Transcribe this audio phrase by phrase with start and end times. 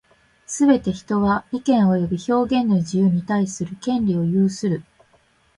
[0.47, 4.83] すべて人は、意見及び表現の自由に対する権利を有する。